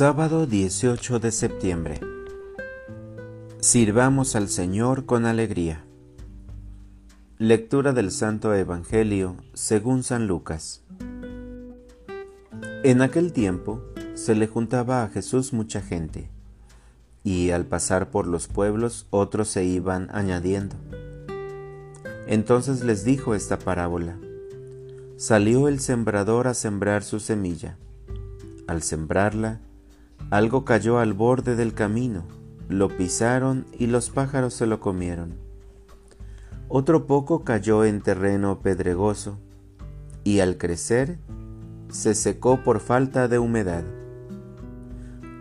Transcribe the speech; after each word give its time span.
Sábado 0.00 0.46
18 0.46 1.18
de 1.18 1.30
septiembre. 1.30 2.00
Sirvamos 3.58 4.34
al 4.34 4.48
Señor 4.48 5.04
con 5.04 5.26
alegría. 5.26 5.84
Lectura 7.36 7.92
del 7.92 8.10
Santo 8.10 8.54
Evangelio 8.54 9.36
según 9.52 10.02
San 10.02 10.26
Lucas. 10.26 10.82
En 12.82 13.02
aquel 13.02 13.34
tiempo 13.34 13.82
se 14.14 14.34
le 14.34 14.46
juntaba 14.46 15.02
a 15.02 15.08
Jesús 15.10 15.52
mucha 15.52 15.82
gente, 15.82 16.30
y 17.22 17.50
al 17.50 17.66
pasar 17.66 18.10
por 18.10 18.26
los 18.26 18.48
pueblos 18.48 19.06
otros 19.10 19.48
se 19.48 19.66
iban 19.66 20.08
añadiendo. 20.12 20.76
Entonces 22.26 22.82
les 22.84 23.04
dijo 23.04 23.34
esta 23.34 23.58
parábola. 23.58 24.16
Salió 25.18 25.68
el 25.68 25.78
sembrador 25.78 26.48
a 26.48 26.54
sembrar 26.54 27.02
su 27.02 27.20
semilla. 27.20 27.76
Al 28.66 28.80
sembrarla, 28.80 29.60
algo 30.30 30.64
cayó 30.64 30.98
al 30.98 31.12
borde 31.12 31.56
del 31.56 31.74
camino, 31.74 32.24
lo 32.68 32.88
pisaron 32.88 33.66
y 33.78 33.88
los 33.88 34.10
pájaros 34.10 34.54
se 34.54 34.66
lo 34.66 34.78
comieron. 34.78 35.34
Otro 36.68 37.06
poco 37.06 37.42
cayó 37.42 37.84
en 37.84 38.00
terreno 38.00 38.60
pedregoso 38.60 39.38
y 40.22 40.38
al 40.38 40.56
crecer 40.56 41.18
se 41.88 42.14
secó 42.14 42.62
por 42.62 42.78
falta 42.78 43.26
de 43.26 43.40
humedad. 43.40 43.82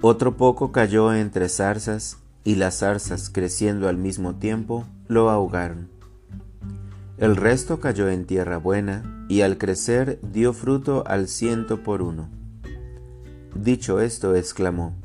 Otro 0.00 0.36
poco 0.36 0.72
cayó 0.72 1.14
entre 1.14 1.48
zarzas 1.48 2.18
y 2.42 2.56
las 2.56 2.80
zarzas 2.80 3.30
creciendo 3.30 3.88
al 3.88 3.96
mismo 3.96 4.34
tiempo 4.34 4.84
lo 5.06 5.30
ahogaron. 5.30 5.90
El 7.18 7.36
resto 7.36 7.78
cayó 7.78 8.08
en 8.08 8.26
tierra 8.26 8.56
buena 8.56 9.24
y 9.28 9.42
al 9.42 9.58
crecer 9.58 10.18
dio 10.32 10.52
fruto 10.52 11.04
al 11.06 11.28
ciento 11.28 11.84
por 11.84 12.02
uno. 12.02 12.41
Dicho 13.54 14.00
esto, 14.00 14.34
exclamó, 14.34 14.96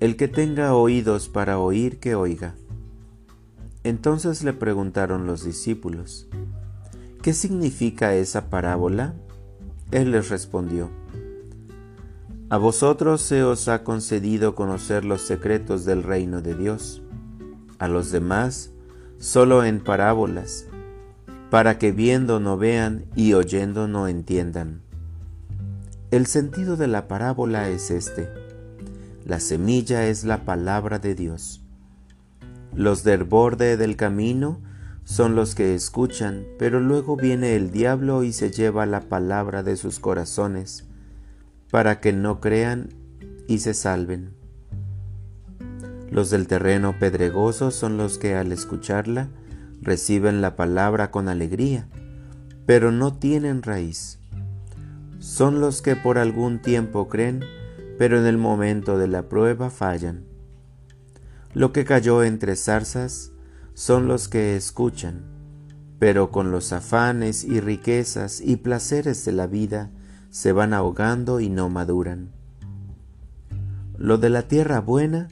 El 0.00 0.16
que 0.16 0.28
tenga 0.28 0.74
oídos 0.74 1.28
para 1.28 1.58
oír, 1.58 2.00
que 2.00 2.14
oiga. 2.14 2.54
Entonces 3.84 4.42
le 4.42 4.54
preguntaron 4.54 5.26
los 5.26 5.44
discípulos, 5.44 6.26
¿qué 7.22 7.34
significa 7.34 8.14
esa 8.14 8.48
parábola? 8.48 9.14
Él 9.90 10.12
les 10.12 10.30
respondió, 10.30 10.90
A 12.48 12.56
vosotros 12.56 13.20
se 13.20 13.42
os 13.44 13.68
ha 13.68 13.84
concedido 13.84 14.54
conocer 14.54 15.04
los 15.04 15.20
secretos 15.20 15.84
del 15.84 16.02
reino 16.02 16.40
de 16.40 16.54
Dios, 16.54 17.02
a 17.78 17.88
los 17.88 18.10
demás 18.10 18.70
solo 19.18 19.64
en 19.64 19.80
parábolas, 19.80 20.64
para 21.50 21.78
que 21.78 21.92
viendo 21.92 22.40
no 22.40 22.56
vean 22.56 23.04
y 23.16 23.34
oyendo 23.34 23.86
no 23.86 24.08
entiendan 24.08 24.80
el 26.10 26.26
sentido 26.26 26.76
de 26.76 26.88
la 26.88 27.06
parábola 27.06 27.68
es 27.68 27.92
este. 27.92 28.28
La 29.24 29.38
semilla 29.38 30.06
es 30.06 30.24
la 30.24 30.44
palabra 30.44 30.98
de 30.98 31.14
Dios. 31.14 31.62
Los 32.74 33.04
del 33.04 33.22
borde 33.22 33.76
del 33.76 33.96
camino 33.96 34.60
son 35.04 35.36
los 35.36 35.54
que 35.54 35.74
escuchan, 35.74 36.44
pero 36.58 36.80
luego 36.80 37.16
viene 37.16 37.54
el 37.54 37.70
diablo 37.70 38.24
y 38.24 38.32
se 38.32 38.50
lleva 38.50 38.86
la 38.86 39.02
palabra 39.02 39.62
de 39.62 39.76
sus 39.76 40.00
corazones, 40.00 40.84
para 41.70 42.00
que 42.00 42.12
no 42.12 42.40
crean 42.40 42.88
y 43.46 43.58
se 43.58 43.72
salven. 43.72 44.34
Los 46.10 46.30
del 46.30 46.48
terreno 46.48 46.98
pedregoso 46.98 47.70
son 47.70 47.96
los 47.96 48.18
que 48.18 48.34
al 48.34 48.50
escucharla 48.50 49.28
reciben 49.80 50.40
la 50.40 50.56
palabra 50.56 51.12
con 51.12 51.28
alegría, 51.28 51.86
pero 52.66 52.90
no 52.90 53.14
tienen 53.14 53.62
raíz 53.62 54.19
son 55.20 55.60
los 55.60 55.82
que 55.82 55.96
por 55.96 56.18
algún 56.18 56.60
tiempo 56.60 57.08
creen, 57.08 57.44
pero 57.98 58.18
en 58.18 58.26
el 58.26 58.38
momento 58.38 58.98
de 58.98 59.06
la 59.06 59.28
prueba 59.28 59.70
fallan. 59.70 60.24
Lo 61.52 61.72
que 61.72 61.84
cayó 61.84 62.24
entre 62.24 62.56
zarzas 62.56 63.32
son 63.74 64.08
los 64.08 64.28
que 64.28 64.56
escuchan, 64.56 65.22
pero 65.98 66.30
con 66.30 66.50
los 66.50 66.72
afanes 66.72 67.44
y 67.44 67.60
riquezas 67.60 68.40
y 68.40 68.56
placeres 68.56 69.24
de 69.26 69.32
la 69.32 69.46
vida 69.46 69.90
se 70.30 70.52
van 70.52 70.72
ahogando 70.72 71.40
y 71.40 71.50
no 71.50 71.68
maduran. 71.68 72.30
Lo 73.98 74.16
de 74.16 74.30
la 74.30 74.42
tierra 74.48 74.80
buena 74.80 75.28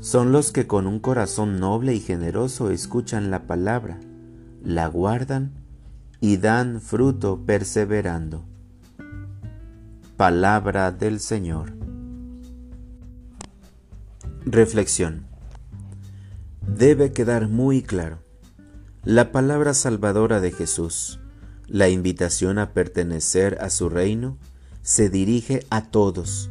son 0.00 0.32
los 0.32 0.52
que 0.52 0.66
con 0.66 0.86
un 0.86 1.00
corazón 1.00 1.60
noble 1.60 1.94
y 1.94 2.00
generoso 2.00 2.70
escuchan 2.70 3.30
la 3.30 3.46
palabra, 3.46 4.00
la 4.64 4.86
guardan 4.86 5.52
y 6.18 6.38
dan 6.38 6.80
fruto 6.80 7.44
perseverando. 7.44 8.51
Palabra 10.22 10.92
del 10.92 11.18
Señor. 11.18 11.72
Reflexión. 14.44 15.26
Debe 16.64 17.12
quedar 17.12 17.48
muy 17.48 17.82
claro. 17.82 18.20
La 19.02 19.32
palabra 19.32 19.74
salvadora 19.74 20.40
de 20.40 20.52
Jesús, 20.52 21.18
la 21.66 21.88
invitación 21.88 22.60
a 22.60 22.72
pertenecer 22.72 23.58
a 23.60 23.68
su 23.68 23.88
reino, 23.88 24.38
se 24.82 25.10
dirige 25.10 25.66
a 25.70 25.90
todos, 25.90 26.50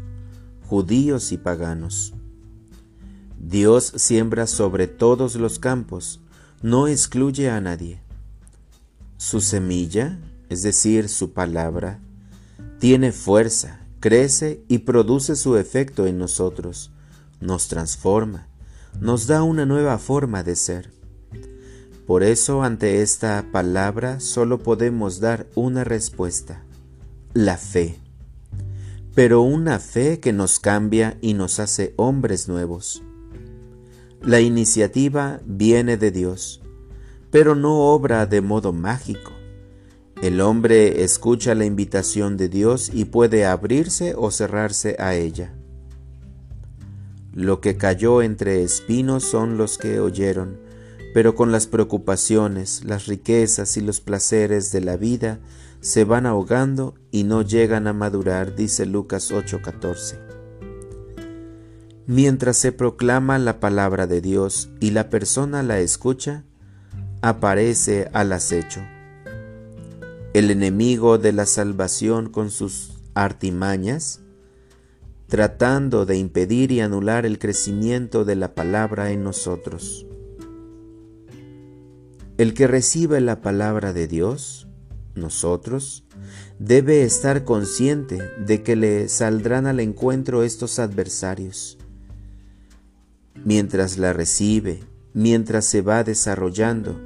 judíos 0.68 1.32
y 1.32 1.38
paganos. 1.38 2.14
Dios 3.40 3.94
siembra 3.96 4.48
sobre 4.48 4.88
todos 4.88 5.36
los 5.36 5.60
campos, 5.60 6.20
no 6.62 6.88
excluye 6.88 7.50
a 7.50 7.62
nadie. 7.62 8.02
Su 9.16 9.40
semilla, 9.40 10.20
es 10.50 10.62
decir, 10.62 11.08
su 11.08 11.32
palabra, 11.32 12.02
tiene 12.82 13.12
fuerza, 13.12 13.86
crece 14.00 14.64
y 14.68 14.80
produce 14.80 15.36
su 15.36 15.56
efecto 15.56 16.08
en 16.08 16.18
nosotros, 16.18 16.90
nos 17.40 17.68
transforma, 17.68 18.48
nos 19.00 19.28
da 19.28 19.44
una 19.44 19.68
nueva 19.68 20.00
forma 20.00 20.42
de 20.42 20.56
ser. 20.56 20.90
Por 22.08 22.24
eso 22.24 22.64
ante 22.64 23.04
esta 23.04 23.46
palabra 23.52 24.20
solo 24.20 24.64
podemos 24.64 25.20
dar 25.20 25.46
una 25.54 25.84
respuesta, 25.84 26.64
la 27.36 27.58
fe. 27.58 28.00
Pero 29.14 29.44
una 29.44 29.78
fe 29.78 30.20
que 30.20 30.34
nos 30.34 30.60
cambia 30.60 31.20
y 31.22 31.36
nos 31.36 31.60
hace 31.60 31.94
hombres 31.98 32.48
nuevos. 32.48 33.04
La 34.24 34.42
iniciativa 34.42 35.40
viene 35.46 35.98
de 35.98 36.10
Dios, 36.10 36.64
pero 37.30 37.54
no 37.54 37.94
obra 37.94 38.26
de 38.26 38.42
modo 38.42 38.74
mágico 38.74 39.34
el 40.22 40.40
hombre 40.40 41.04
escucha 41.04 41.56
la 41.56 41.66
invitación 41.66 42.38
de 42.38 42.48
Dios 42.48 42.92
y 42.94 43.06
puede 43.06 43.48
abrirse 43.48 44.14
o 44.16 44.30
cerrarse 44.30 44.96
a 45.00 45.16
ella. 45.16 45.52
Lo 47.34 47.60
que 47.60 47.76
cayó 47.76 48.22
entre 48.22 48.62
espinos 48.62 49.24
son 49.24 49.58
los 49.58 49.80
que 49.80 50.00
oyeron, 50.00 50.60
pero 51.16 51.34
con 51.34 51.52
las 51.52 51.66
preocupaciones, 51.66 52.84
las 52.86 53.08
riquezas 53.08 53.76
y 53.78 53.82
los 53.82 54.00
placeres 54.00 54.72
de 54.72 54.82
la 54.82 54.96
vida 54.96 55.40
se 55.80 56.04
van 56.04 56.28
ahogando 56.28 56.94
y 57.10 57.24
no 57.24 57.42
llegan 57.42 57.88
a 57.88 57.94
madurar, 57.94 58.56
dice 58.56 58.86
Lucas 58.86 59.32
8:14. 59.32 60.20
Mientras 62.06 62.58
se 62.58 62.72
proclama 62.72 63.40
la 63.40 63.60
palabra 63.60 64.06
de 64.06 64.22
Dios 64.22 64.70
y 64.80 64.92
la 64.92 65.10
persona 65.10 65.64
la 65.64 65.80
escucha, 65.80 66.44
aparece 67.24 68.08
al 68.14 68.34
acecho 68.34 68.82
el 70.34 70.50
enemigo 70.50 71.18
de 71.18 71.34
la 71.34 71.46
salvación 71.46 72.30
con 72.30 72.52
sus 72.52 72.92
artimañas, 73.16 74.22
tratando 75.28 76.06
de 76.06 76.18
impedir 76.18 76.72
y 76.72 76.80
anular 76.80 77.26
el 77.26 77.38
crecimiento 77.38 78.24
de 78.24 78.38
la 78.38 78.56
palabra 78.56 79.12
en 79.12 79.24
nosotros. 79.24 80.06
El 82.38 82.54
que 82.54 82.68
recibe 82.68 83.20
la 83.20 83.42
palabra 83.42 83.92
de 83.92 84.08
Dios, 84.08 84.68
nosotros, 85.16 86.06
debe 86.60 87.04
estar 87.04 87.44
consciente 87.44 88.22
de 88.40 88.64
que 88.64 88.78
le 88.78 89.10
saldrán 89.10 89.68
al 89.68 89.82
encuentro 89.82 90.44
estos 90.44 90.80
adversarios. 90.80 91.78
Mientras 93.44 93.98
la 93.98 94.14
recibe, 94.14 94.80
mientras 95.14 95.66
se 95.66 95.82
va 95.82 96.06
desarrollando 96.06 96.98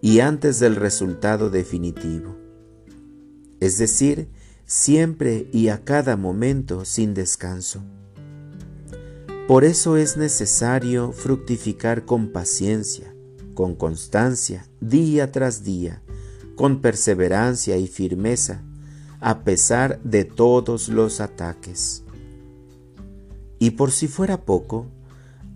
y 0.00 0.20
antes 0.20 0.60
del 0.60 0.76
resultado 0.76 1.50
definitivo 1.50 2.39
es 3.60 3.78
decir, 3.78 4.28
siempre 4.66 5.48
y 5.52 5.68
a 5.68 5.84
cada 5.84 6.16
momento 6.16 6.84
sin 6.84 7.14
descanso. 7.14 7.82
Por 9.46 9.64
eso 9.64 9.96
es 9.96 10.16
necesario 10.16 11.12
fructificar 11.12 12.04
con 12.04 12.28
paciencia, 12.28 13.14
con 13.54 13.74
constancia, 13.74 14.64
día 14.80 15.32
tras 15.32 15.64
día, 15.64 16.02
con 16.56 16.80
perseverancia 16.80 17.76
y 17.76 17.86
firmeza, 17.86 18.62
a 19.18 19.44
pesar 19.44 20.00
de 20.02 20.24
todos 20.24 20.88
los 20.88 21.20
ataques. 21.20 22.04
Y 23.58 23.72
por 23.72 23.90
si 23.90 24.08
fuera 24.08 24.44
poco, 24.44 24.86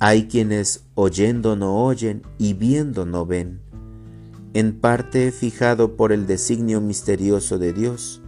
hay 0.00 0.26
quienes 0.26 0.84
oyendo 0.94 1.56
no 1.56 1.84
oyen 1.84 2.22
y 2.36 2.52
viendo 2.54 3.06
no 3.06 3.24
ven 3.24 3.60
en 4.54 4.78
parte 4.78 5.32
fijado 5.32 5.96
por 5.96 6.12
el 6.12 6.28
designio 6.28 6.80
misterioso 6.80 7.58
de 7.58 7.72
Dios, 7.72 8.22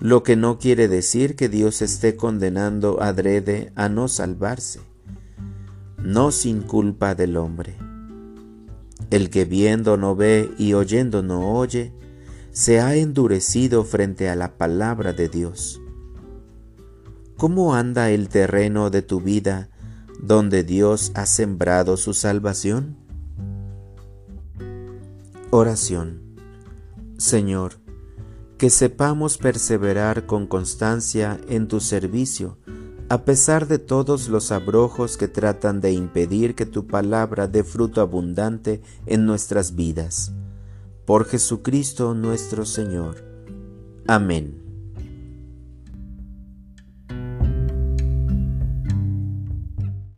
lo 0.00 0.24
que 0.24 0.34
no 0.34 0.58
quiere 0.58 0.88
decir 0.88 1.36
que 1.36 1.48
Dios 1.48 1.80
esté 1.80 2.16
condenando 2.16 3.00
adrede 3.00 3.72
a 3.76 3.88
no 3.88 4.08
salvarse, 4.08 4.80
no 5.96 6.32
sin 6.32 6.62
culpa 6.62 7.14
del 7.14 7.36
hombre. 7.36 7.76
El 9.10 9.30
que 9.30 9.44
viendo 9.44 9.96
no 9.96 10.16
ve 10.16 10.50
y 10.58 10.74
oyendo 10.74 11.22
no 11.22 11.52
oye, 11.52 11.92
se 12.50 12.80
ha 12.80 12.96
endurecido 12.96 13.84
frente 13.84 14.28
a 14.28 14.34
la 14.34 14.58
palabra 14.58 15.12
de 15.12 15.28
Dios. 15.28 15.80
¿Cómo 17.36 17.76
anda 17.76 18.10
el 18.10 18.28
terreno 18.28 18.90
de 18.90 19.02
tu 19.02 19.20
vida 19.20 19.70
donde 20.20 20.64
Dios 20.64 21.12
ha 21.14 21.26
sembrado 21.26 21.96
su 21.96 22.12
salvación? 22.12 22.97
Oración. 25.50 26.20
Señor, 27.16 27.76
que 28.58 28.68
sepamos 28.68 29.38
perseverar 29.38 30.26
con 30.26 30.46
constancia 30.46 31.40
en 31.48 31.68
tu 31.68 31.80
servicio, 31.80 32.58
a 33.08 33.24
pesar 33.24 33.66
de 33.66 33.78
todos 33.78 34.28
los 34.28 34.52
abrojos 34.52 35.16
que 35.16 35.26
tratan 35.26 35.80
de 35.80 35.92
impedir 35.92 36.54
que 36.54 36.66
tu 36.66 36.86
palabra 36.86 37.48
dé 37.48 37.64
fruto 37.64 38.02
abundante 38.02 38.82
en 39.06 39.24
nuestras 39.24 39.74
vidas. 39.74 40.34
Por 41.06 41.24
Jesucristo 41.24 42.12
nuestro 42.12 42.66
Señor. 42.66 43.24
Amén. 44.06 44.67